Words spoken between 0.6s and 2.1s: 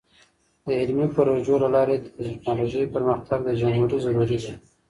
د علمي پروژو له لارې د